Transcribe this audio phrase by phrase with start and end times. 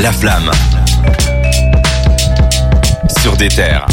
[0.00, 0.50] La flamme.
[3.20, 3.86] Sur des terres.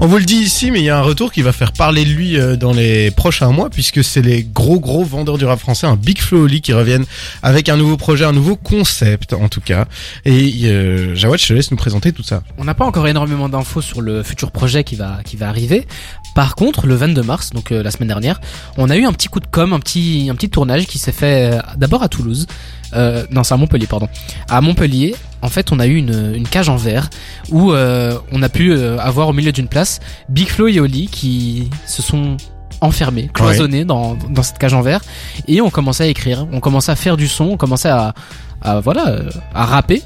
[0.00, 2.04] On vous le dit ici, mais il y a un retour qui va faire parler
[2.04, 5.60] de lui euh, dans les prochains mois, puisque c'est les gros gros vendeurs du rap
[5.60, 7.04] français, un Big Flo Oli, qui reviennent
[7.44, 9.84] avec un nouveau projet, un nouveau concept en tout cas.
[10.24, 12.42] Et euh, Jawad, je te laisse nous présenter tout ça.
[12.58, 15.86] On n'a pas encore énormément d'infos sur le futur projet qui va qui va arriver.
[16.34, 18.40] Par contre, le 22 mars, donc euh, la semaine dernière,
[18.76, 21.12] on a eu un petit coup de com, un petit un petit tournage qui s'est
[21.12, 22.48] fait euh, d'abord à Toulouse.
[22.92, 24.08] Euh, non, c'est à Montpellier, pardon.
[24.48, 25.14] À Montpellier,
[25.44, 27.10] en fait, on a eu une, une cage en verre
[27.50, 31.06] où euh, on a pu euh, avoir au milieu d'une place Big Flo et Oli
[31.08, 32.36] qui se sont
[32.80, 35.00] enfermés, cloisonnés dans, dans cette cage en verre
[35.46, 38.14] et on commençait à écrire, on commençait à faire du son, on commençait à,
[38.62, 40.02] à voilà, euh, à rapper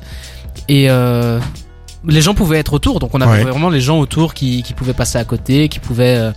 [0.68, 1.38] et euh,
[2.06, 3.50] les gens pouvaient être autour, donc on avait Ouais.
[3.50, 6.30] vraiment les gens autour qui, qui pouvaient passer à côté, qui pouvaient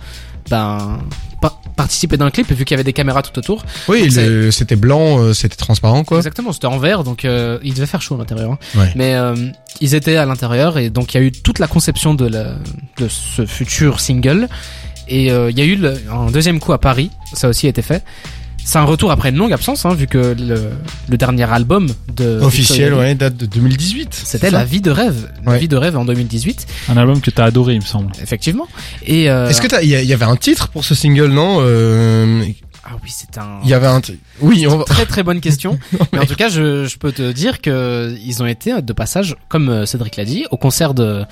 [0.50, 0.98] ben
[1.42, 3.64] pa- participer d'un clip vu qu'il y avait des caméras tout autour.
[3.88, 6.16] Oui, le- c'était blanc, euh, c'était transparent quoi.
[6.16, 8.52] Exactement, c'était en verre, donc euh, il devait faire chaud à l'intérieur.
[8.52, 8.58] hein.
[8.74, 8.90] Ouais.
[8.96, 9.34] Mais euh,
[9.82, 12.54] ils étaient à l'intérieur et donc il y a eu toute la conception de, la,
[12.98, 14.48] de ce futur single.
[15.08, 17.70] Et euh, il y a eu le- un deuxième coup à Paris, ça aussi a
[17.70, 18.02] été fait.
[18.64, 20.70] C'est un retour après une longue absence, hein, vu que le,
[21.08, 24.08] le dernier album de Officiel, ouais, date de 2018.
[24.24, 25.58] C'était La vie de rêve, La Ouais.
[25.58, 28.12] vie de rêve en 2018, Un album que t'as adoré, il me semble.
[28.22, 28.68] effectivement.
[29.04, 32.44] Et euh, Est-ce que t'as, il y, avait un titre pour ce single, non Euh,
[32.84, 34.00] ah oui, c'est un Il y avait un,
[34.40, 34.84] oui, on va...
[34.84, 35.78] très très bonne question.
[36.12, 39.36] mais en tout cas, je, je peux te dire que ils ont été de passage,
[39.48, 41.24] comme euh, Cédric l'a dit, au concert de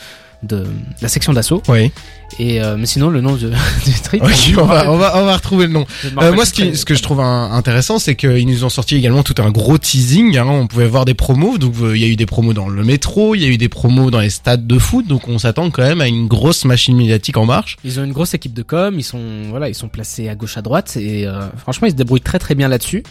[0.43, 0.65] de
[1.03, 1.63] la section d'assaut.
[1.69, 1.91] Oui.
[2.39, 3.51] Et euh, mais sinon, le nom de,
[3.85, 4.23] du truc.
[4.23, 5.85] Ok, on va, on va, on va retrouver le nom.
[6.23, 8.97] Euh, moi, ce, qui, ce que je trouve un- intéressant, c'est qu'ils nous ont sorti
[8.97, 10.39] également tout un gros teasing.
[10.39, 10.47] hein.
[10.47, 11.59] On pouvait voir des promos.
[11.59, 13.59] Donc, euh, il y a eu des promos dans le métro, il y a eu
[13.59, 15.07] des promos dans les stades de foot.
[15.07, 17.77] Donc, on s'attend quand même à une grosse machine médiatique en marche.
[17.85, 18.95] Ils ont une grosse équipe de com.
[18.97, 21.97] Ils sont voilà, ils sont placés à gauche à droite et euh, franchement, ils se
[21.97, 23.03] débrouillent très très bien là-dessus.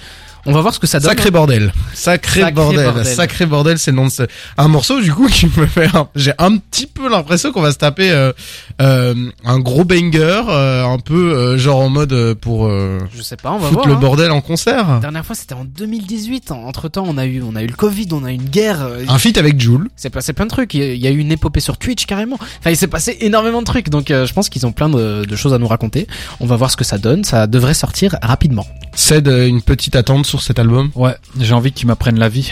[0.45, 1.09] On va voir ce que ça donne.
[1.09, 1.71] Sacré bordel.
[1.93, 2.83] Sacré, Sacré bordel.
[2.85, 3.05] bordel.
[3.05, 4.23] Sacré bordel, c'est le nom de ce...
[4.57, 5.87] Un morceau, du coup, qui me fait...
[5.95, 8.31] un- J'ai un petit peu l'impression qu'on va se taper euh,
[8.81, 9.13] euh,
[9.45, 13.35] un gros banger, euh, un peu euh, genre en mode euh, pour euh, Je sais
[13.37, 13.87] pas, on va foutre voir.
[13.87, 13.99] le hein.
[13.99, 14.87] bordel en concert.
[14.89, 16.51] La dernière fois, c'était en 2018.
[16.51, 18.87] Entre temps, on a eu on a eu le Covid, on a eu une guerre.
[19.07, 19.87] Un feat avec Joule.
[19.97, 20.73] Il s'est passé plein de trucs.
[20.73, 22.37] Il y a- eu une épopée sur Twitch carrément.
[22.59, 23.89] Enfin, il s'est passé énormément de trucs.
[23.89, 26.07] Donc, euh, je pense qu'ils ont plein de, de choses à nous raconter.
[26.39, 27.23] On va voir ce que ça donne.
[27.23, 28.65] Ça devrait sortir rapidement.
[29.01, 30.91] C'est une petite attente sur cet album.
[30.93, 32.51] Ouais, j'ai envie qu'ils m'apprennent la vie.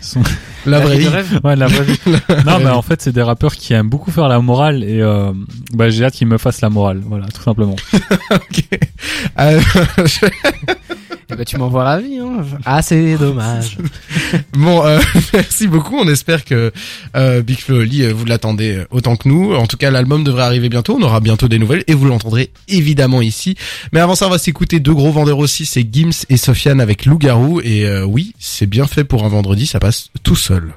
[0.00, 0.22] Son-
[0.64, 1.40] La vraie vie rêve.
[1.42, 1.98] Ouais, la vraie vie.
[2.46, 5.32] non, mais en fait, c'est des rappeurs qui aiment beaucoup faire la morale et euh,
[5.72, 7.00] bah, j'ai hâte qu'ils me fassent la morale.
[7.04, 7.74] Voilà, tout simplement.
[8.30, 8.64] Ok.
[9.40, 9.60] Euh,
[11.40, 12.18] ben, tu m'envoies la vie.
[12.18, 12.44] Hein.
[12.66, 13.78] Ah, c'est dommage.
[14.52, 15.00] bon, euh,
[15.32, 15.96] merci beaucoup.
[15.96, 16.70] On espère que
[17.16, 19.54] euh, Big Flo Oli, euh, vous l'attendez euh, autant que nous.
[19.54, 20.98] En tout cas, l'album devrait arriver bientôt.
[21.00, 23.56] On aura bientôt des nouvelles et vous l'entendrez évidemment ici.
[23.92, 25.64] Mais avant ça, on va s'écouter deux gros vendeurs aussi.
[25.64, 27.62] C'est Gims et Sofiane avec Loup-garou.
[27.62, 29.66] Et euh, oui, c'est bien fait pour un vendredi.
[29.66, 30.74] Ça passe tout seul.